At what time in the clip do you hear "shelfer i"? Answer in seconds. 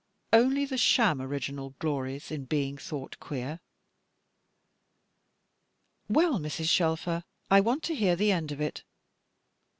6.69-7.61